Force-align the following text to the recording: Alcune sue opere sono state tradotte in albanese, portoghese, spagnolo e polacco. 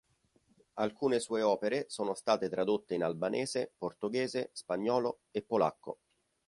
Alcune 0.79 1.19
sue 1.19 1.43
opere 1.43 1.85
sono 1.87 2.15
state 2.15 2.49
tradotte 2.49 2.95
in 2.95 3.03
albanese, 3.03 3.71
portoghese, 3.77 4.49
spagnolo 4.51 5.19
e 5.29 5.43
polacco. 5.43 5.99